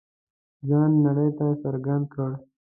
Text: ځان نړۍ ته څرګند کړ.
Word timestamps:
ځان 0.69 0.91
نړۍ 1.05 1.29
ته 1.37 1.45
څرګند 1.61 2.05
کړ. 2.13 2.31